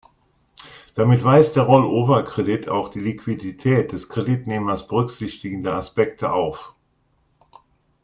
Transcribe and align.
Damit 0.95 1.23
weist 1.23 1.55
der 1.55 1.61
Roll-over-Kredit 1.61 2.67
auch 2.69 2.89
die 2.89 2.99
Liquidität 3.01 3.91
des 3.91 4.09
Kreditnehmers 4.09 4.87
berücksichtigende 4.87 5.73
Aspekte 5.75 6.31
auf. 6.31 6.73